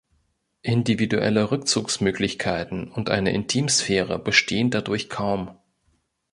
[0.63, 5.55] Individuelle Rückzugsmöglichkeiten und eine Intimsphäre bestehen dadurch kaum.